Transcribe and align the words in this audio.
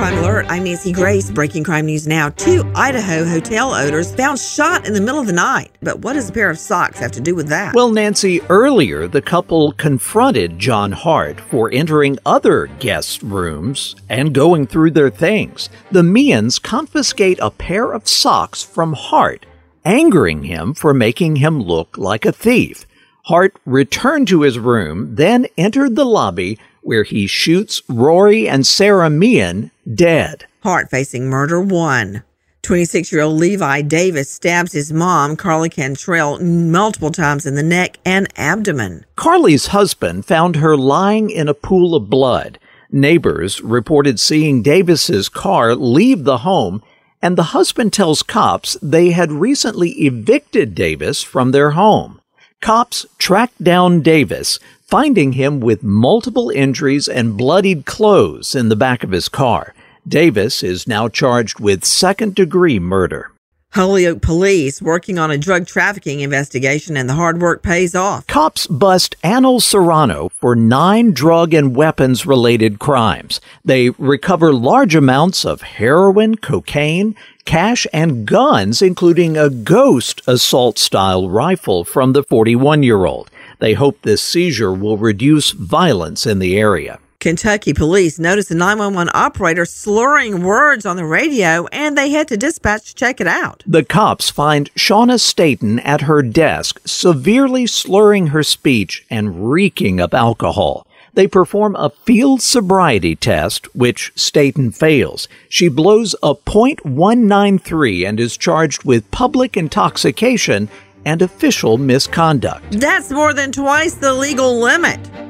Crime 0.00 0.16
Alert. 0.16 0.46
I'm 0.48 0.64
Nancy 0.64 0.92
Grace. 0.92 1.30
Breaking 1.30 1.62
crime 1.62 1.84
news 1.84 2.06
now. 2.06 2.30
Two 2.30 2.64
Idaho 2.74 3.22
hotel 3.22 3.74
owners 3.74 4.14
found 4.14 4.38
shot 4.38 4.86
in 4.86 4.94
the 4.94 5.00
middle 5.02 5.20
of 5.20 5.26
the 5.26 5.34
night. 5.34 5.72
But 5.82 5.98
what 5.98 6.14
does 6.14 6.30
a 6.30 6.32
pair 6.32 6.48
of 6.48 6.58
socks 6.58 6.98
have 7.00 7.12
to 7.12 7.20
do 7.20 7.34
with 7.34 7.48
that? 7.48 7.74
Well, 7.74 7.90
Nancy, 7.90 8.40
earlier 8.48 9.06
the 9.06 9.20
couple 9.20 9.72
confronted 9.72 10.58
John 10.58 10.92
Hart 10.92 11.38
for 11.38 11.70
entering 11.70 12.18
other 12.24 12.68
guest 12.78 13.22
rooms 13.22 13.94
and 14.08 14.32
going 14.32 14.66
through 14.66 14.92
their 14.92 15.10
things. 15.10 15.68
The 15.90 16.02
Meehan's 16.02 16.58
confiscate 16.58 17.38
a 17.42 17.50
pair 17.50 17.92
of 17.92 18.08
socks 18.08 18.62
from 18.62 18.94
Hart, 18.94 19.44
angering 19.84 20.44
him 20.44 20.72
for 20.72 20.94
making 20.94 21.36
him 21.36 21.60
look 21.62 21.98
like 21.98 22.24
a 22.24 22.32
thief. 22.32 22.86
Hart 23.24 23.54
returned 23.66 24.28
to 24.28 24.40
his 24.40 24.58
room, 24.58 25.16
then 25.16 25.46
entered 25.58 25.94
the 25.94 26.06
lobby 26.06 26.58
where 26.82 27.04
he 27.04 27.26
shoots 27.26 27.82
Rory 27.88 28.48
and 28.48 28.66
Sarah 28.66 29.10
Meehan 29.10 29.70
dead. 29.94 30.46
Hart 30.62 30.90
facing 30.90 31.28
murder 31.28 31.60
one. 31.60 32.22
26 32.62 33.10
year 33.12 33.22
old 33.22 33.38
Levi 33.38 33.82
Davis 33.82 34.30
stabs 34.30 34.72
his 34.72 34.92
mom, 34.92 35.36
Carly 35.36 35.70
Cantrell, 35.70 36.38
multiple 36.40 37.10
times 37.10 37.46
in 37.46 37.54
the 37.54 37.62
neck 37.62 37.98
and 38.04 38.28
abdomen. 38.36 39.04
Carly's 39.16 39.68
husband 39.68 40.26
found 40.26 40.56
her 40.56 40.76
lying 40.76 41.30
in 41.30 41.48
a 41.48 41.54
pool 41.54 41.94
of 41.94 42.10
blood. 42.10 42.58
Neighbors 42.90 43.60
reported 43.60 44.20
seeing 44.20 44.62
Davis's 44.62 45.28
car 45.28 45.74
leave 45.74 46.24
the 46.24 46.38
home, 46.38 46.82
and 47.22 47.36
the 47.36 47.54
husband 47.54 47.92
tells 47.92 48.22
cops 48.22 48.76
they 48.82 49.10
had 49.10 49.32
recently 49.32 49.90
evicted 49.92 50.74
Davis 50.74 51.22
from 51.22 51.52
their 51.52 51.70
home. 51.70 52.19
Cops 52.60 53.06
tracked 53.16 53.64
down 53.64 54.02
Davis, 54.02 54.58
finding 54.82 55.32
him 55.32 55.60
with 55.60 55.82
multiple 55.82 56.50
injuries 56.50 57.08
and 57.08 57.36
bloodied 57.36 57.86
clothes 57.86 58.54
in 58.54 58.68
the 58.68 58.76
back 58.76 59.02
of 59.02 59.12
his 59.12 59.30
car. 59.30 59.74
Davis 60.06 60.62
is 60.62 60.86
now 60.86 61.08
charged 61.08 61.58
with 61.58 61.86
second 61.86 62.34
degree 62.34 62.78
murder. 62.78 63.32
Holyoke 63.72 64.20
police 64.20 64.82
working 64.82 65.16
on 65.16 65.30
a 65.30 65.38
drug 65.38 65.64
trafficking 65.64 66.20
investigation 66.20 66.96
and 66.96 67.08
the 67.08 67.14
hard 67.14 67.40
work 67.40 67.62
pays 67.62 67.94
off. 67.94 68.26
Cops 68.26 68.66
bust 68.66 69.14
Anil 69.22 69.62
Serrano 69.62 70.28
for 70.30 70.56
nine 70.56 71.12
drug 71.12 71.54
and 71.54 71.76
weapons 71.76 72.26
related 72.26 72.80
crimes. 72.80 73.40
They 73.64 73.90
recover 73.90 74.52
large 74.52 74.96
amounts 74.96 75.44
of 75.44 75.62
heroin, 75.62 76.34
cocaine, 76.34 77.14
cash, 77.44 77.86
and 77.92 78.26
guns, 78.26 78.82
including 78.82 79.36
a 79.36 79.48
ghost 79.48 80.20
assault 80.26 80.76
style 80.76 81.28
rifle 81.28 81.84
from 81.84 82.12
the 82.12 82.24
41 82.24 82.82
year 82.82 83.04
old. 83.04 83.30
They 83.60 83.74
hope 83.74 84.02
this 84.02 84.20
seizure 84.20 84.72
will 84.72 84.96
reduce 84.96 85.52
violence 85.52 86.26
in 86.26 86.40
the 86.40 86.58
area. 86.58 86.98
Kentucky 87.20 87.74
police 87.74 88.18
noticed 88.18 88.50
a 88.50 88.54
911 88.54 89.10
operator 89.14 89.66
slurring 89.66 90.42
words 90.42 90.86
on 90.86 90.96
the 90.96 91.04
radio 91.04 91.66
and 91.66 91.96
they 91.96 92.08
head 92.08 92.26
to 92.28 92.36
dispatch 92.38 92.86
to 92.86 92.94
check 92.94 93.20
it 93.20 93.26
out. 93.26 93.62
The 93.66 93.84
cops 93.84 94.30
find 94.30 94.72
Shauna 94.74 95.20
Staten 95.20 95.80
at 95.80 96.00
her 96.02 96.22
desk, 96.22 96.80
severely 96.86 97.66
slurring 97.66 98.28
her 98.28 98.42
speech 98.42 99.04
and 99.10 99.50
reeking 99.52 100.00
of 100.00 100.14
alcohol. 100.14 100.86
They 101.12 101.26
perform 101.26 101.76
a 101.76 101.90
field 101.90 102.40
sobriety 102.40 103.16
test, 103.16 103.66
which 103.74 104.12
Staten 104.14 104.72
fails. 104.72 105.28
She 105.50 105.68
blows 105.68 106.14
a 106.22 106.34
.193 106.34 108.08
and 108.08 108.18
is 108.18 108.38
charged 108.38 108.84
with 108.84 109.10
public 109.10 109.58
intoxication 109.58 110.70
and 111.04 111.20
official 111.20 111.76
misconduct. 111.76 112.80
That's 112.80 113.10
more 113.10 113.34
than 113.34 113.52
twice 113.52 113.94
the 113.94 114.14
legal 114.14 114.58
limit. 114.58 115.29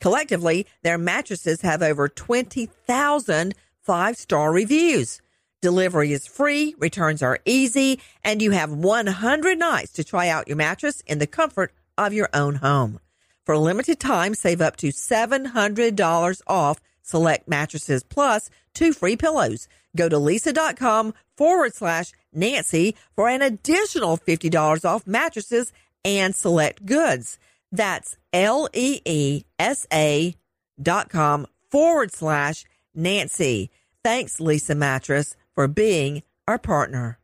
Collectively, 0.00 0.66
their 0.82 0.98
mattresses 0.98 1.62
have 1.62 1.82
over 1.82 2.08
20,000 2.08 3.54
five 3.88 4.18
star 4.18 4.52
reviews. 4.52 5.20
Delivery 5.62 6.12
is 6.12 6.26
free, 6.26 6.74
returns 6.78 7.22
are 7.22 7.40
easy, 7.46 8.00
and 8.22 8.42
you 8.42 8.50
have 8.50 8.70
100 8.70 9.58
nights 9.58 9.92
to 9.92 10.04
try 10.04 10.28
out 10.28 10.46
your 10.46 10.58
mattress 10.58 11.02
in 11.06 11.18
the 11.18 11.26
comfort 11.26 11.72
of 11.96 12.12
your 12.12 12.28
own 12.34 12.56
home. 12.56 13.00
For 13.44 13.54
a 13.54 13.58
limited 13.58 13.98
time, 13.98 14.34
save 14.34 14.60
up 14.60 14.76
to 14.76 14.88
$700 14.88 16.42
off 16.46 16.80
select 17.02 17.48
mattresses 17.48 18.04
plus 18.04 18.50
two 18.74 18.92
free 18.92 19.16
pillows. 19.16 19.68
Go 19.96 20.08
to 20.08 20.16
leesa.com 20.16 21.14
forward 21.36 21.74
slash 21.74 22.12
Nancy 22.32 22.94
for 23.16 23.28
an 23.28 23.40
additional 23.40 24.18
$50 24.18 24.84
off 24.84 25.06
mattresses 25.06 25.72
and 26.04 26.36
select 26.36 26.84
goods. 26.84 27.38
That's 27.70 28.16
L 28.32 28.68
E 28.72 29.00
E 29.04 29.44
S 29.58 29.86
A 29.92 30.34
dot 30.80 31.08
com 31.08 31.46
forward 31.70 32.12
slash 32.12 32.64
Nancy. 32.94 33.70
Thanks, 34.04 34.38
Leesa 34.38 34.76
Mattress, 34.76 35.36
for 35.54 35.68
being 35.68 36.22
our 36.46 36.58
partner. 36.58 37.18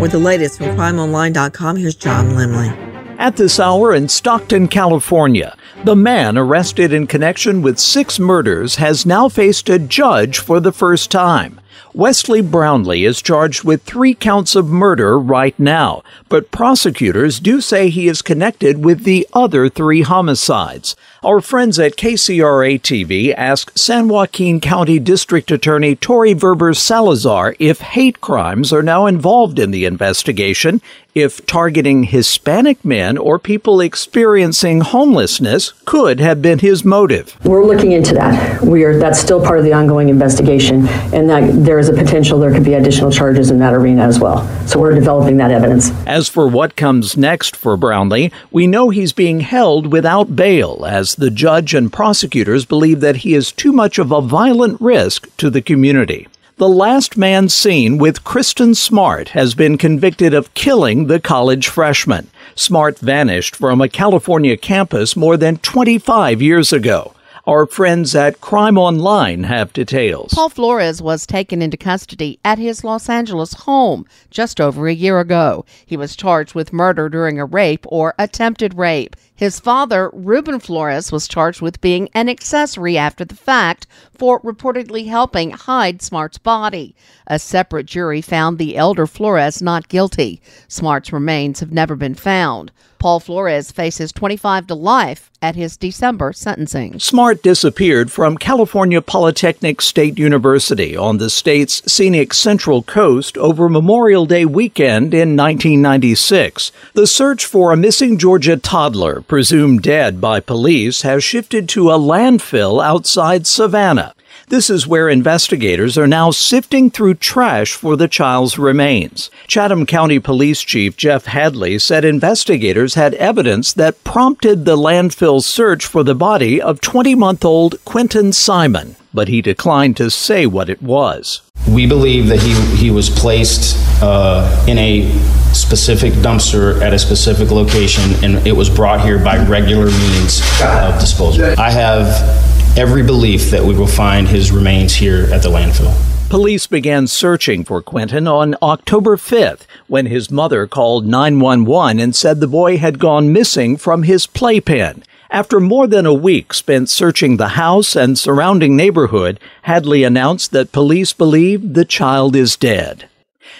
With 0.00 0.12
the 0.12 0.18
latest 0.18 0.58
from 0.58 0.76
crimeonline.com, 0.76 1.76
here's 1.76 1.94
John 1.94 2.30
Limley. 2.30 2.96
At 3.18 3.36
this 3.36 3.58
hour 3.58 3.94
in 3.94 4.08
Stockton, 4.08 4.68
California, 4.68 5.56
the 5.84 5.96
man 5.96 6.36
arrested 6.36 6.92
in 6.92 7.06
connection 7.06 7.62
with 7.62 7.78
six 7.78 8.18
murders 8.18 8.76
has 8.76 9.06
now 9.06 9.30
faced 9.30 9.70
a 9.70 9.78
judge 9.78 10.38
for 10.38 10.60
the 10.60 10.72
first 10.72 11.10
time. 11.10 11.58
Wesley 11.96 12.42
Brownlee 12.42 13.06
is 13.06 13.22
charged 13.22 13.64
with 13.64 13.82
three 13.82 14.12
counts 14.12 14.54
of 14.54 14.66
murder 14.66 15.18
right 15.18 15.58
now, 15.58 16.02
but 16.28 16.50
prosecutors 16.50 17.40
do 17.40 17.62
say 17.62 17.88
he 17.88 18.06
is 18.06 18.20
connected 18.20 18.84
with 18.84 19.04
the 19.04 19.26
other 19.32 19.70
three 19.70 20.02
homicides. 20.02 20.94
Our 21.26 21.40
friends 21.40 21.80
at 21.80 21.96
KCRA 21.96 22.80
TV 22.80 23.34
asked 23.36 23.76
San 23.76 24.06
Joaquin 24.06 24.60
County 24.60 25.00
District 25.00 25.50
Attorney 25.50 25.96
Tori 25.96 26.34
Verber 26.34 26.72
Salazar 26.72 27.56
if 27.58 27.80
hate 27.80 28.20
crimes 28.20 28.72
are 28.72 28.80
now 28.80 29.06
involved 29.06 29.58
in 29.58 29.72
the 29.72 29.86
investigation, 29.86 30.80
if 31.16 31.44
targeting 31.46 32.04
Hispanic 32.04 32.84
men 32.84 33.16
or 33.16 33.38
people 33.38 33.80
experiencing 33.80 34.82
homelessness 34.82 35.72
could 35.86 36.20
have 36.20 36.42
been 36.42 36.58
his 36.58 36.84
motive. 36.84 37.36
We're 37.42 37.64
looking 37.64 37.92
into 37.92 38.14
that. 38.14 38.62
We 38.62 38.84
are 38.84 38.98
that's 38.98 39.18
still 39.18 39.42
part 39.42 39.58
of 39.58 39.64
the 39.64 39.72
ongoing 39.72 40.10
investigation, 40.10 40.86
and 41.14 41.28
that 41.30 41.64
there 41.64 41.78
is 41.78 41.88
a 41.88 41.94
potential 41.94 42.38
there 42.38 42.52
could 42.52 42.64
be 42.64 42.74
additional 42.74 43.10
charges 43.10 43.50
in 43.50 43.58
that 43.60 43.72
arena 43.72 44.02
as 44.02 44.20
well. 44.20 44.46
So 44.68 44.78
we're 44.78 44.94
developing 44.94 45.38
that 45.38 45.50
evidence. 45.50 45.90
As 46.06 46.28
for 46.28 46.46
what 46.46 46.76
comes 46.76 47.16
next 47.16 47.56
for 47.56 47.78
Brownlee, 47.78 48.30
we 48.50 48.66
know 48.66 48.90
he's 48.90 49.14
being 49.14 49.40
held 49.40 49.90
without 49.90 50.36
bail 50.36 50.84
as 50.84 51.15
the 51.16 51.30
judge 51.30 51.74
and 51.74 51.92
prosecutors 51.92 52.64
believe 52.64 53.00
that 53.00 53.16
he 53.16 53.34
is 53.34 53.52
too 53.52 53.72
much 53.72 53.98
of 53.98 54.12
a 54.12 54.20
violent 54.20 54.80
risk 54.80 55.34
to 55.38 55.50
the 55.50 55.62
community. 55.62 56.28
The 56.58 56.68
last 56.68 57.16
man 57.16 57.48
seen 57.48 57.98
with 57.98 58.24
Kristin 58.24 58.74
Smart 58.74 59.30
has 59.30 59.54
been 59.54 59.76
convicted 59.76 60.32
of 60.32 60.54
killing 60.54 61.06
the 61.06 61.20
college 61.20 61.68
freshman. 61.68 62.28
Smart 62.54 62.98
vanished 62.98 63.56
from 63.56 63.80
a 63.80 63.88
California 63.88 64.56
campus 64.56 65.16
more 65.16 65.36
than 65.36 65.58
25 65.58 66.40
years 66.40 66.72
ago. 66.72 67.12
Our 67.48 67.66
friends 67.66 68.16
at 68.16 68.40
Crime 68.40 68.76
Online 68.76 69.44
have 69.44 69.72
details. 69.72 70.34
Paul 70.34 70.48
Flores 70.48 71.00
was 71.00 71.28
taken 71.28 71.62
into 71.62 71.76
custody 71.76 72.40
at 72.44 72.58
his 72.58 72.82
Los 72.82 73.08
Angeles 73.08 73.54
home 73.54 74.04
just 74.30 74.60
over 74.60 74.88
a 74.88 74.92
year 74.92 75.20
ago. 75.20 75.64
He 75.86 75.96
was 75.96 76.16
charged 76.16 76.56
with 76.56 76.72
murder 76.72 77.08
during 77.08 77.38
a 77.38 77.44
rape 77.44 77.86
or 77.88 78.14
attempted 78.18 78.74
rape. 78.74 79.14
His 79.36 79.60
father, 79.60 80.10
Ruben 80.12 80.58
Flores, 80.58 81.12
was 81.12 81.28
charged 81.28 81.60
with 81.60 81.80
being 81.80 82.08
an 82.14 82.28
accessory 82.28 82.98
after 82.98 83.24
the 83.24 83.36
fact 83.36 83.86
for 84.12 84.40
reportedly 84.40 85.06
helping 85.06 85.50
hide 85.50 86.02
Smart's 86.02 86.38
body. 86.38 86.96
A 87.28 87.38
separate 87.38 87.86
jury 87.86 88.22
found 88.22 88.58
the 88.58 88.76
elder 88.76 89.06
Flores 89.06 89.62
not 89.62 89.88
guilty. 89.88 90.40
Smart's 90.66 91.12
remains 91.12 91.60
have 91.60 91.70
never 91.70 91.94
been 91.94 92.16
found. 92.16 92.72
Paul 92.98 93.20
Flores 93.20 93.70
faces 93.70 94.10
25 94.10 94.68
to 94.68 94.74
life 94.74 95.30
at 95.42 95.54
his 95.54 95.76
December 95.76 96.32
sentencing. 96.32 96.98
Smart 96.98 97.35
disappeared 97.42 98.10
from 98.10 98.38
California 98.38 99.00
Polytechnic 99.00 99.80
State 99.80 100.18
University 100.18 100.96
on 100.96 101.18
the 101.18 101.30
state's 101.30 101.80
scenic 101.90 102.34
Central 102.34 102.82
Coast 102.82 103.38
over 103.38 103.68
Memorial 103.68 104.26
Day 104.26 104.44
weekend 104.44 105.14
in 105.14 105.36
1996. 105.36 106.72
The 106.94 107.06
search 107.06 107.44
for 107.44 107.70
a 107.70 107.76
missing 107.76 108.18
Georgia 108.18 108.56
toddler, 108.56 109.20
presumed 109.20 109.82
dead 109.82 110.20
by 110.20 110.40
police, 110.40 111.02
has 111.02 111.22
shifted 111.22 111.68
to 111.68 111.90
a 111.90 111.98
landfill 111.98 112.84
outside 112.84 113.46
Savannah. 113.46 114.15
This 114.48 114.70
is 114.70 114.86
where 114.86 115.08
investigators 115.08 115.98
are 115.98 116.06
now 116.06 116.30
sifting 116.30 116.90
through 116.90 117.14
trash 117.14 117.72
for 117.74 117.96
the 117.96 118.08
child's 118.08 118.58
remains. 118.58 119.30
Chatham 119.46 119.86
County 119.86 120.18
Police 120.18 120.62
Chief 120.62 120.96
Jeff 120.96 121.26
Hadley 121.26 121.78
said 121.78 122.04
investigators 122.04 122.94
had 122.94 123.14
evidence 123.14 123.72
that 123.72 124.04
prompted 124.04 124.64
the 124.64 124.76
landfill 124.76 125.42
search 125.42 125.84
for 125.84 126.02
the 126.02 126.14
body 126.14 126.60
of 126.60 126.80
20 126.80 127.14
month 127.14 127.44
old 127.44 127.84
Quinton 127.84 128.32
Simon, 128.32 128.96
but 129.12 129.28
he 129.28 129.42
declined 129.42 129.96
to 129.96 130.10
say 130.10 130.46
what 130.46 130.68
it 130.68 130.80
was. 130.80 131.42
We 131.68 131.86
believe 131.86 132.28
that 132.28 132.40
he, 132.40 132.54
he 132.76 132.90
was 132.90 133.10
placed 133.10 133.76
uh, 134.02 134.64
in 134.68 134.78
a 134.78 135.10
specific 135.52 136.12
dumpster 136.14 136.80
at 136.82 136.92
a 136.92 136.98
specific 136.98 137.50
location 137.50 138.02
and 138.22 138.46
it 138.46 138.52
was 138.52 138.68
brought 138.68 139.00
here 139.00 139.18
by 139.18 139.44
regular 139.46 139.86
means 139.86 140.40
of 140.62 141.00
disposal. 141.00 141.58
I 141.58 141.70
have 141.70 142.55
every 142.76 143.02
belief 143.02 143.50
that 143.50 143.64
we 143.64 143.74
will 143.74 143.86
find 143.86 144.28
his 144.28 144.52
remains 144.52 144.94
here 144.94 145.28
at 145.32 145.42
the 145.42 145.48
landfill. 145.48 145.94
Police 146.28 146.66
began 146.66 147.06
searching 147.06 147.64
for 147.64 147.80
Quinton 147.80 148.28
on 148.28 148.54
October 148.60 149.16
5th 149.16 149.62
when 149.86 150.06
his 150.06 150.30
mother 150.30 150.66
called 150.66 151.06
911 151.06 151.98
and 151.98 152.14
said 152.14 152.40
the 152.40 152.46
boy 152.46 152.76
had 152.76 152.98
gone 152.98 153.32
missing 153.32 153.78
from 153.78 154.02
his 154.02 154.26
playpen. 154.26 155.02
After 155.30 155.58
more 155.58 155.86
than 155.86 156.04
a 156.04 156.12
week 156.12 156.52
spent 156.52 156.90
searching 156.90 157.36
the 157.36 157.48
house 157.48 157.96
and 157.96 158.18
surrounding 158.18 158.76
neighborhood, 158.76 159.40
Hadley 159.62 160.04
announced 160.04 160.52
that 160.52 160.72
police 160.72 161.14
believe 161.14 161.72
the 161.72 161.84
child 161.84 162.36
is 162.36 162.56
dead. 162.56 163.08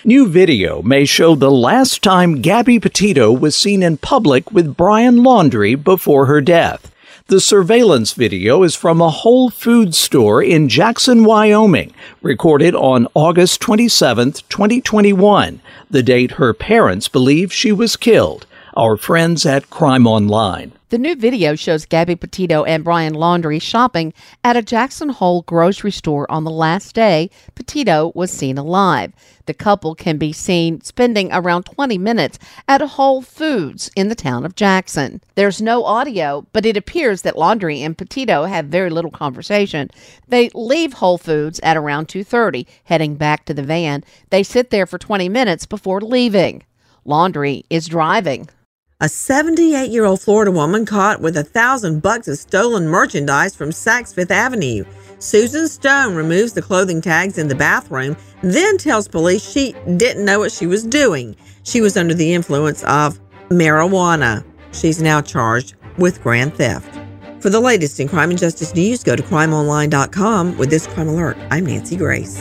New 0.05 0.29
video 0.29 0.83
may 0.83 1.05
show 1.07 1.35
the 1.35 1.51
last 1.51 2.03
time 2.03 2.43
Gabby 2.43 2.79
Petito 2.79 3.33
was 3.33 3.57
seen 3.57 3.83
in 3.83 3.97
public 3.97 4.53
with 4.53 4.77
Brian 4.77 5.17
Laundrie 5.17 5.83
before 5.83 6.27
her 6.27 6.41
death. 6.43 6.93
The 7.28 7.40
surveillance 7.40 8.12
video 8.12 8.62
is 8.62 8.76
from 8.76 9.00
a 9.00 9.11
Whole 9.11 9.50
Foods 9.50 9.99
store 9.99 10.40
in 10.40 10.69
Jackson, 10.69 11.25
Wyoming, 11.25 11.93
recorded 12.23 12.73
on 12.76 13.08
August 13.14 13.61
27, 13.62 14.34
2021, 14.49 15.61
the 15.90 16.05
date 16.05 16.32
her 16.32 16.55
parents 16.55 17.08
believe 17.08 17.52
she 17.52 17.73
was 17.73 17.96
killed. 17.96 18.46
Our 18.78 18.99
friends 18.99 19.46
at 19.46 19.70
Crime 19.70 20.06
Online. 20.06 20.70
The 20.90 20.99
new 20.99 21.17
video 21.17 21.55
shows 21.55 21.87
Gabby 21.87 22.14
Petito 22.14 22.62
and 22.64 22.84
Brian 22.84 23.14
Laundrie 23.14 23.62
shopping 23.62 24.12
at 24.44 24.55
a 24.55 24.61
Jackson 24.61 25.08
Hole 25.08 25.40
grocery 25.40 25.90
store 25.90 26.31
on 26.31 26.44
the 26.44 26.50
last 26.50 26.94
day 26.94 27.31
Petito 27.55 28.12
was 28.14 28.31
seen 28.31 28.58
alive. 28.58 29.14
The 29.46 29.55
couple 29.55 29.94
can 29.94 30.19
be 30.19 30.31
seen 30.31 30.82
spending 30.82 31.32
around 31.32 31.62
20 31.62 31.96
minutes 31.96 32.38
at 32.69 32.82
Whole 32.82 33.23
Foods 33.23 33.90
in 33.96 34.08
the 34.08 34.14
town 34.14 34.44
of 34.44 34.56
Jackson. 34.56 35.22
There's 35.37 35.62
no 35.62 35.82
audio, 35.84 36.46
but 36.52 36.67
it 36.67 36.76
appears 36.76 37.22
that 37.22 37.37
Laundrie 37.37 37.81
and 37.81 37.96
Petito 37.96 38.44
have 38.44 38.67
very 38.67 38.90
little 38.90 39.11
conversation. 39.11 39.90
They 40.29 40.50
leave 40.52 40.93
Whole 40.93 41.17
Foods 41.17 41.61
at 41.62 41.79
around 41.79 42.08
2:30, 42.08 42.67
heading 42.84 43.14
back 43.14 43.46
to 43.46 43.55
the 43.55 43.62
van. 43.62 44.05
They 44.29 44.43
sit 44.43 44.69
there 44.69 44.84
for 44.84 44.99
20 44.99 45.31
minutes 45.31 45.64
before 45.64 46.02
leaving. 46.02 46.62
Laundrie 47.06 47.64
is 47.70 47.87
driving. 47.87 48.50
A 48.98 49.10
78 49.10 49.90
year 49.90 50.06
old 50.06 50.22
Florida 50.22 50.50
woman 50.50 50.87
caught 50.87 51.20
with 51.20 51.37
a 51.37 51.44
thousand 51.44 52.00
bucks 52.00 52.28
of 52.28 52.38
stolen 52.38 52.88
merchandise 52.88 53.54
from 53.54 53.69
Saks 53.69 54.14
Fifth 54.14 54.31
Avenue. 54.31 54.84
Susan 55.19 55.69
Stone 55.69 56.14
removes 56.14 56.54
the 56.54 56.62
clothing 56.62 57.02
tags 57.02 57.37
in 57.37 57.48
the 57.48 57.54
bathroom, 57.54 58.16
then 58.43 58.78
tells 58.78 59.06
police 59.06 59.46
she 59.46 59.75
didn't 59.98 60.25
know 60.25 60.38
what 60.38 60.50
she 60.50 60.66
was 60.66 60.82
doing. 60.82 61.37
She 61.62 61.82
was 61.82 61.98
under 61.98 62.14
the 62.14 62.32
influence 62.32 62.82
of 62.84 63.20
marijuana. 63.50 64.43
She's 64.72 65.02
now 65.02 65.20
charged 65.20 65.75
with 65.98 66.22
grand 66.22 66.54
theft. 66.54 66.98
For 67.43 67.50
the 67.50 67.60
latest 67.60 68.00
in 68.00 68.08
crime 68.08 68.31
and 68.31 68.38
justice 68.38 68.75
news, 68.75 69.04
go 69.04 69.14
to 69.14 69.22
crimeonline.com 69.22 70.56
with 70.56 70.70
this 70.70 70.87
crime 70.87 71.08
alert. 71.08 71.37
I'm 71.50 71.66
Nancy 71.66 71.96
Grace. 71.96 72.40